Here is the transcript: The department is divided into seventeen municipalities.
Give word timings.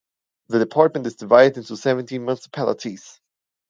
The 0.47 0.57
department 0.57 1.05
is 1.05 1.15
divided 1.15 1.57
into 1.57 1.77
seventeen 1.77 2.23
municipalities. 2.25 3.21